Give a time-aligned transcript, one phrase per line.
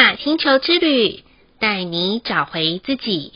[0.00, 1.22] 雅星球之旅，
[1.58, 3.34] 带你找回自己。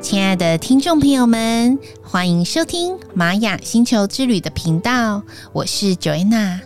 [0.00, 6.60] 亲爱的听众朋友们，欢迎收听玛雅星球之旅的频道，我是 Joanna。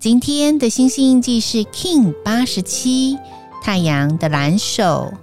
[0.00, 3.16] 今天的星星印记是 King 八十七，
[3.62, 5.14] 太阳的蓝手。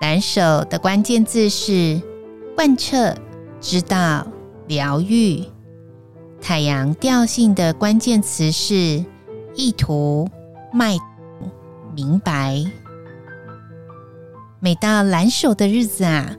[0.00, 2.00] 蓝手的关键字是
[2.56, 3.14] 贯彻、
[3.60, 4.26] 知道、
[4.66, 5.44] 疗愈。
[6.48, 9.04] 海洋调性的关键词是
[9.54, 10.26] 意图、
[10.72, 10.96] 脉、
[11.94, 12.64] 明白。
[14.58, 16.34] 每到蓝手的日子啊，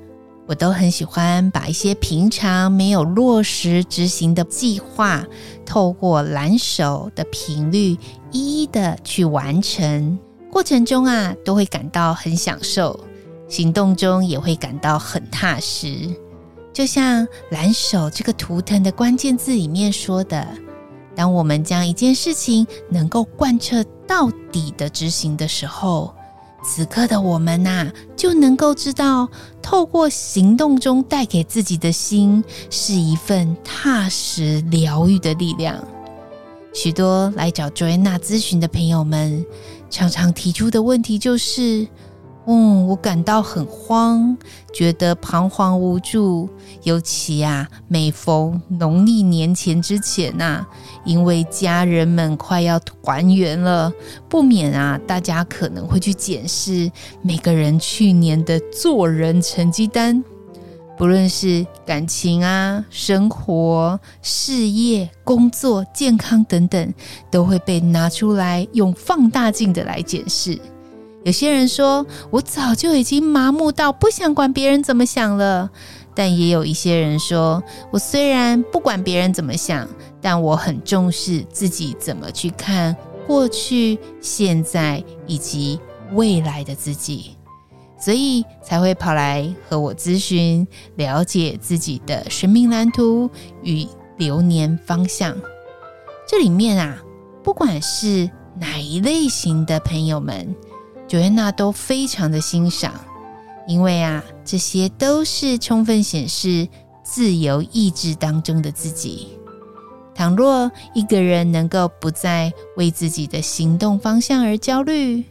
[0.48, 5.24] 我都很喜欢把一些平常没有落实执行的计划，
[5.64, 7.96] 透过蓝手的频率，
[8.32, 10.18] 一一的去完成。
[10.52, 13.00] 过程中啊，都会感到很享受，
[13.48, 16.10] 行动中也会感到很踏实。
[16.72, 20.48] 就像蓝手这个图腾的关键字里面说的，
[21.16, 26.14] 当我们将一件事情能够贯彻到底的执行的时候，
[26.64, 29.28] 此刻的我们呐、啊，就能够知道，
[29.62, 35.84] 透过行动中带给自己的心，是一份踏实疗愈的力量。
[36.74, 39.46] 许多来找 Joanna 咨询的朋友们，
[39.90, 41.88] 常常提出的问题就是。
[42.52, 44.36] 嗯，我感到很慌，
[44.74, 46.50] 觉得彷徨无助。
[46.82, 50.66] 尤其啊，每逢农历年前之前呐、
[51.06, 53.94] 因为家人们快要团圆了，
[54.28, 60.24] 不免啊，大家可能会去检视每个人去年的做人成绩单，
[60.98, 66.94] 不论是感情啊、生活、事业、工作、健康等等，
[67.30, 70.60] 都会被拿出来用放大镜的来检视。
[71.24, 75.70] 有些人说，我早就已经麻木到不想管别人怎么想了，
[76.16, 77.62] 但也有一些人说，
[77.92, 79.88] 我虽然不管别人怎么想，
[80.22, 82.96] 但我很重视自己怎么去看
[83.28, 85.78] 过去、现在以及
[86.14, 87.36] 未来的自己，
[88.00, 93.30] 所以才会跑来和我咨询，了解自己的生命蓝图
[93.62, 93.86] 与
[94.18, 95.36] 流年方向。
[96.26, 96.98] 这里面啊，
[97.44, 100.56] 不管是哪一类型的朋友们。
[101.10, 102.94] Joanna 都非常的欣赏，
[103.68, 106.68] 因为啊，这些都是充分显示
[107.04, 109.30] 自由意志当中的自己。
[110.14, 115.24] 倘若一个人能够不再为自己的行动方向而焦虑，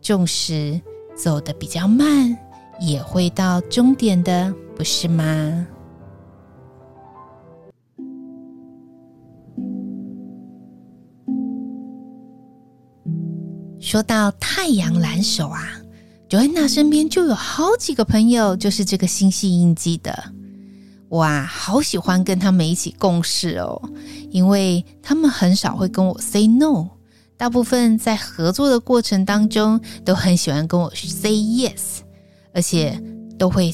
[0.00, 0.80] 纵使
[1.14, 2.36] 走得比较慢，
[2.80, 5.66] 也会到终点的，不是吗？
[13.94, 15.70] 说到太阳蓝手啊
[16.28, 20.32] ，Joanna 身边就有好几个朋友，就是这个星系印记的。
[21.10, 23.80] 哇，好喜欢跟他们一起共事哦，
[24.32, 26.88] 因为他们很少会跟我 say no，
[27.36, 32.00] 大部分在合作的过程当中都很喜欢跟我 say yes，
[32.52, 33.00] 而且
[33.38, 33.72] 都会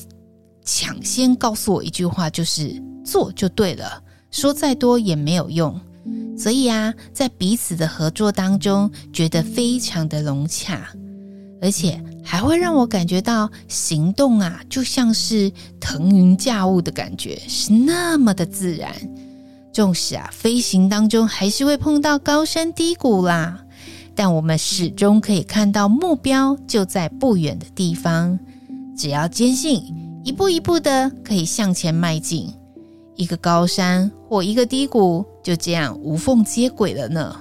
[0.62, 5.80] 抢先告诉我一句话，就是做就对了，说再多也没有用。
[6.38, 10.88] 所以啊，在彼此的合作当中，觉得非常的融洽，
[11.60, 18.90] 而且还会让我感觉到行动啊，就像是腾云驾雾的感觉，是那么的自然。
[19.72, 23.62] 纵使啊，飞行当中还是会碰到高山低谷啦，
[24.14, 28.38] 但我们始终可以看到目标就在不远的地方，
[28.96, 29.84] 只要坚信，
[30.24, 32.52] 一步一步的可以向前迈进。
[33.16, 37.34] 一个高山或一个低谷，就这样无缝接轨了呢。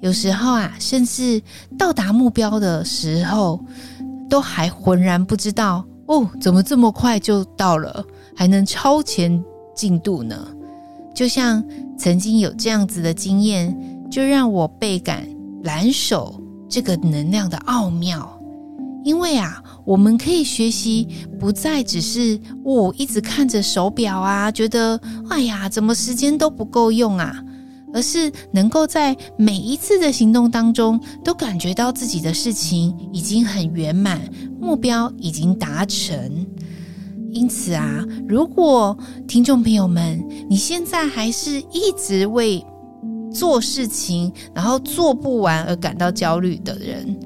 [0.00, 1.42] 有时候啊，甚至
[1.76, 3.60] 到达目标的时候，
[4.26, 8.02] 都还浑然不知道哦，怎么这么快就到了，
[8.34, 9.44] 还能超前
[9.74, 10.48] 进度呢？
[11.14, 11.62] 就像
[11.98, 13.78] 曾经有这样子的经验，
[14.10, 15.28] 就让我倍感
[15.64, 18.35] 蓝手这个能量的奥妙。
[19.06, 21.06] 因为啊，我们可以学习
[21.38, 27.40] 不再只是我、哦、一直看着手表啊，觉得哎呀，怎么时间都不够用啊，
[27.94, 34.20] 而是能够在每一次的行动当中，都感觉到自己的事情已经很圆满，
[34.60, 36.44] 目标已经达成。
[37.30, 38.98] 因此啊，如果
[39.28, 40.20] 听众朋友们，
[40.50, 42.66] 你现在还是一直为
[43.32, 47.16] 做事情然后做不完而感到焦虑的人，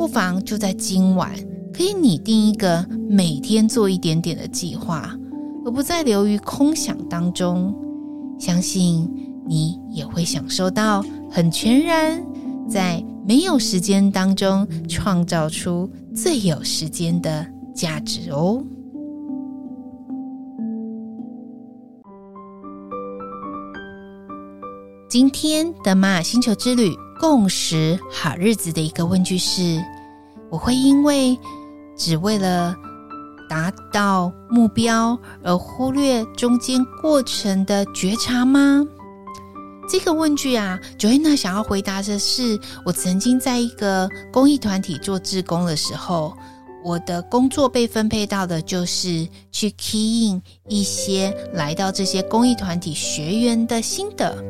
[0.00, 1.30] 不妨就在今晚，
[1.74, 5.14] 可以拟定一个每天做一点点的计划，
[5.62, 7.74] 而不再流于空想当中。
[8.38, 9.06] 相信
[9.46, 12.24] 你也会享受到很全然，
[12.66, 18.64] 在没有时间当中创造出最有时间的价值哦。
[25.10, 29.84] 今天的玛雅星球之旅共识好日子的一个问句是：
[30.48, 31.38] 我会因为
[31.94, 32.74] 只为了
[33.46, 38.82] 达到目标而忽略中间过程的觉察吗？
[39.86, 46.34] 这个问句啊，Joanna 想要回答的是：我曾经在一个公益团体做志工的时候，
[46.82, 54.42] 我的工作被分配到的就是去 key in 一些来到这些公益团体学员的心得。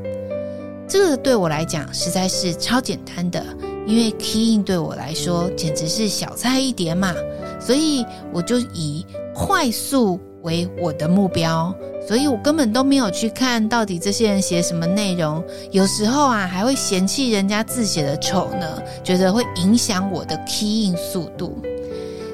[0.91, 3.45] 这个对我来讲实在是超简单的，
[3.87, 7.15] 因为 key in 对我来说简直是小菜一碟嘛，
[7.61, 11.73] 所以我就以快速为我的目标。
[12.09, 15.41] 所以我根本都没有去看到底这些人写什么内容，
[15.71, 21.57] 有时候啊还会嫌弃人家字写的丑呢，觉得会影响我的 key in 速度。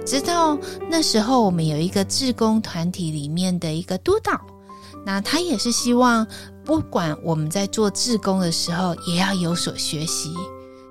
[0.06, 0.56] 直到
[0.88, 4.40] 那时候，我们有一个志工团体里面的一个督导，
[5.06, 6.26] 那他也是希望
[6.64, 10.34] 不管我们在做志工的时候也要有所学习，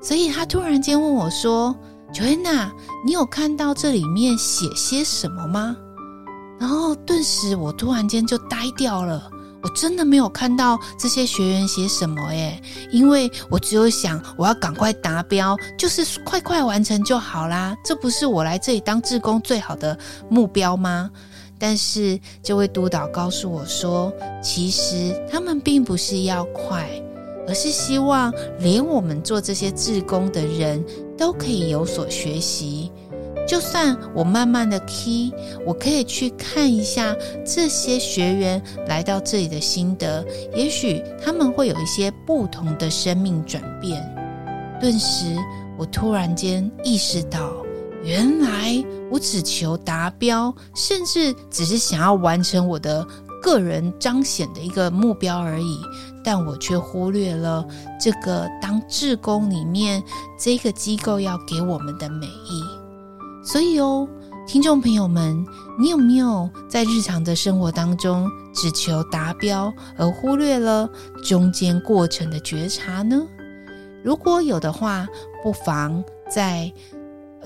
[0.01, 1.75] 所以他突然间问我说
[2.13, 2.71] ：“Joanna，
[3.05, 5.75] 你有看到这里面写些什么吗？”
[6.57, 9.29] 然后顿时我突然间就呆掉了，
[9.61, 12.63] 我真的没有看到这些学员写什么耶，
[12.93, 21.11] 因为我只有想我要赶快达标，就是快快完成就好啦，这不是我来这里当志工最好的目标吗？
[21.57, 24.11] 但是这位督导告诉我说，
[24.41, 26.89] 其实他们并不是要快，
[27.47, 30.83] 而是希望连我们做这些志工的人
[31.17, 32.91] 都可以有所学习。
[33.47, 35.31] 就算我慢慢的 key，
[35.65, 37.15] 我可以去看一下
[37.45, 40.25] 这些学员来到这里的心得，
[40.55, 44.03] 也许他们会有一些不同的生命转变。
[44.81, 45.37] 顿时，
[45.77, 47.53] 我突然间意识到，
[48.05, 53.05] 原来我只求达标，甚至只是想要完成我的
[53.41, 55.79] 个人彰显的一个目标而已，
[56.23, 57.65] 但我却忽略了
[57.99, 60.03] 这个当志工里面
[60.39, 62.63] 这个机构要给我们的美意。
[63.43, 64.07] 所以哦，
[64.47, 65.43] 听众朋友们，
[65.79, 70.87] 你有没有在日常的生活当中只求达标，而忽略了
[71.23, 73.25] 中间过程的觉察呢？
[74.03, 75.07] 如果有的话，
[75.43, 76.71] 不妨在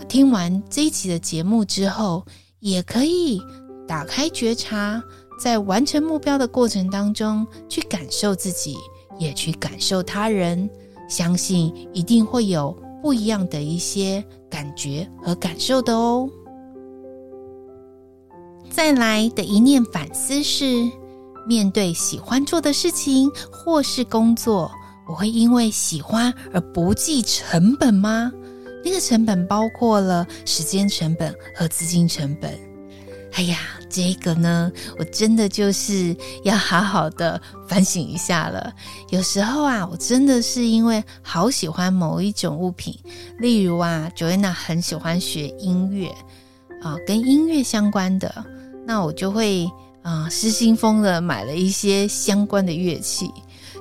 [0.08, 2.26] 听完这一期的节目之后，
[2.60, 3.42] 也可以
[3.88, 5.02] 打开觉察，
[5.40, 8.78] 在完成目标的过程当中，去感受自己，
[9.18, 10.70] 也去感受他人，
[11.10, 16.30] 相信一定会有不一样的一些感觉和感受的哦。
[18.70, 20.90] 再来的一念反思是：
[21.48, 24.72] 面对喜欢做的事情或是工作，
[25.08, 28.32] 我会因为喜欢而不计成本吗？
[28.84, 32.58] 那个成本包括了时间成本和资金成本。
[33.34, 33.60] 哎呀，
[33.90, 38.74] 这个呢，我真的就是要好好的反省一下了。
[39.10, 42.98] 有时候啊，我真的是因为好喜欢某一种物品，
[43.38, 46.08] 例如啊，Joanna 很喜欢学音乐
[46.82, 48.44] 啊，跟音乐相关的，
[48.88, 49.70] 那我就会
[50.02, 53.32] 啊失心疯的买了一些相关的乐器。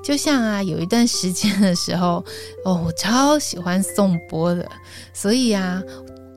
[0.03, 2.25] 就像啊，有一段时间的时候，
[2.65, 4.69] 哦，我超喜欢送波的，
[5.13, 5.83] 所以啊。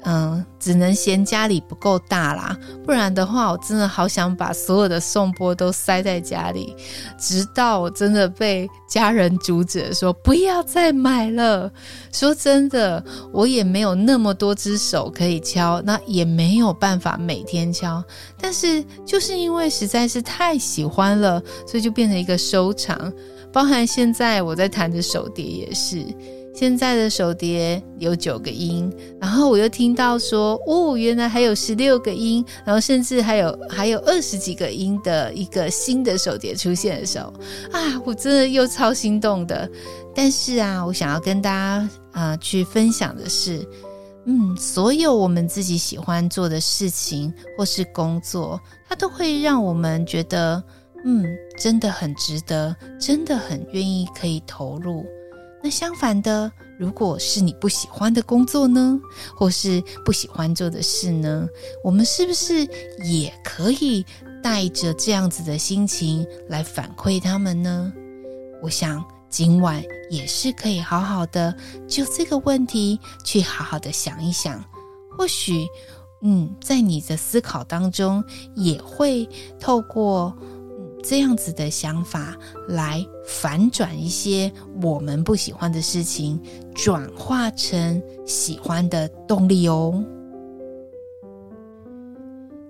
[0.04, 6.76] 嗯，只能嫌家里不够大啦，不然的话，我真的好想把所有的送波都塞在家里，
[7.20, 11.72] 直到我真的被家人阻止说不要再买了。
[12.12, 18.04] 说真的，我也没有那么多只手可以敲，那也没有办法每天敲。
[18.40, 23.14] 但是就是因为实在是太喜欢了，所以就变成一个收藏。
[23.52, 26.06] 包含现在我在弹的手碟也是。
[26.54, 37.34] 现在的手碟有九个音，然后我又听到说，哦，原来还有十六个音，然后甚至还有还有二十几个音的一个新的手碟出现的时候，
[37.72, 39.68] 啊，我真的又超心动的。
[40.14, 43.66] 但是啊，我想要跟大家啊、去分享的是，
[44.26, 50.62] 嗯，所有我们自己喜欢做的事情或是工作，它都会让我们觉得，
[51.04, 51.26] 嗯，
[51.58, 55.06] 真的很值得，真的很愿意可以投入。
[55.64, 59.00] 那相反的，如果是你不喜欢的工作呢，
[59.36, 61.48] 或是不喜欢做的事呢，
[61.84, 62.68] 我们是不是
[63.04, 64.04] 也可以
[64.42, 67.94] 带着这样子的心情来反馈他们呢？
[68.62, 71.56] 我想今晚也是可以好好的
[71.88, 74.64] 就这个问题去好好的想一想，
[75.16, 75.68] 或许，
[76.22, 78.24] 嗯，在你的思考当中
[78.56, 79.30] 也会
[79.60, 80.36] 透过。
[81.04, 86.40] 这样子的想法来反转一些我们不喜欢的事情，
[86.74, 90.04] 转化成喜欢的动力哦。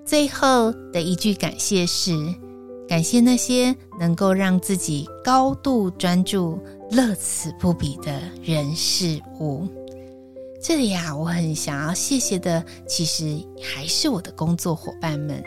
[0.05, 2.11] 最后的一句感谢是：
[2.88, 6.59] 感谢那些能够让自己高度专注、
[6.89, 9.67] 乐此不疲的人事物。
[10.61, 15.41] 这里、啊，我很想要谢谢的，其实还是我的工作伙伴们。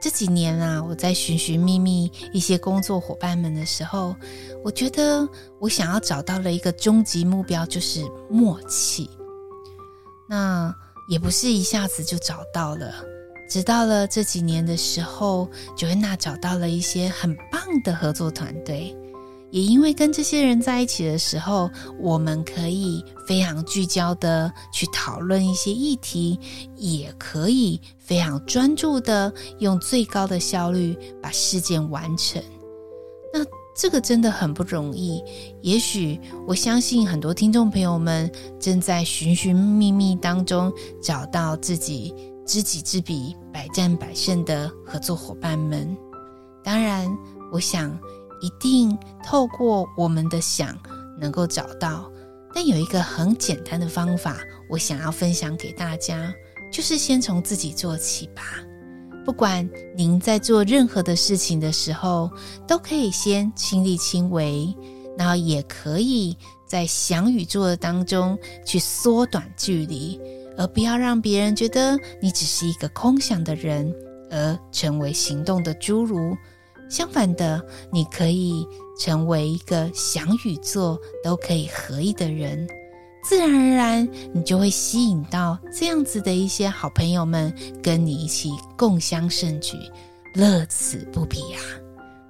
[0.00, 4.14] 这几年啊，我在寻寻觅觅一些工作伙伴们的时候，
[4.64, 5.28] 我觉得
[5.58, 9.10] 我想要找到了一个终极目标，就是默契。
[10.28, 10.74] 那
[11.08, 12.94] 也不是一下子就找到了，
[13.50, 18.96] 直到了这几年的时候九月娜找到了一些很棒的合作团队。
[19.50, 26.38] 也因为跟这些人在一起的时候，我们可以非常聚焦的去讨论一些议题，
[26.76, 32.42] 也可以非常专注的用最高的效率把事件完成。
[33.32, 33.40] 那
[33.74, 35.22] 这个真的很不容易。
[35.62, 42.14] 也许我相信很多听众朋友们正在寻寻觅觅当中找到自己
[42.44, 45.96] 知己知彼、百战百胜的合作伙伴们。
[46.62, 47.08] 当然，
[47.50, 47.98] 我想。
[48.40, 50.76] 一定透过我们的想
[51.18, 52.10] 能够找到，
[52.54, 56.32] 但有一个很简单的方法，我想要分享给大家，
[56.72, 58.42] 就是先从自己做起吧。
[59.24, 62.30] 不管您在做任何的事情的时候，
[62.66, 64.74] 都可以先亲力亲为，
[65.18, 66.34] 然后也可以
[66.66, 70.18] 在想与做的当中去缩短距离，
[70.56, 73.94] 而不要让别人觉得你只是一个空想的人，
[74.30, 76.34] 而成为行动的侏儒。
[76.88, 78.66] 相反的，你可以
[78.98, 82.66] 成为一个想与做都可以合一的人，
[83.22, 87.52] 自然而然，你就会吸引到这样子的一些好朋友们，
[87.82, 89.76] 跟你一起共襄盛举，
[90.34, 91.58] 乐此不疲呀。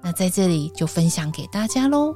[0.01, 2.15] 那在这里就分享给大家喽。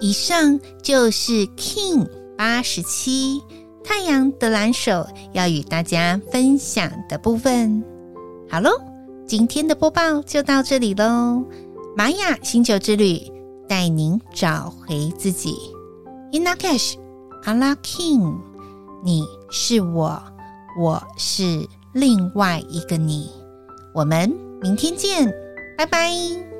[0.00, 3.42] 以上就是 King 八十七
[3.82, 7.82] 太阳的蓝手要与大家分享的部分。
[8.50, 8.93] 好喽。
[9.26, 11.42] 今天的播报就到这里喽，
[11.96, 13.18] 玛雅星球之旅
[13.66, 15.56] 带您找回自己。
[16.32, 16.96] Inna Cash，
[17.44, 18.36] 阿拉 King，
[19.02, 20.22] 你是我，
[20.78, 23.30] 我是另外一个你。
[23.94, 25.32] 我们明天见，
[25.78, 26.53] 拜拜。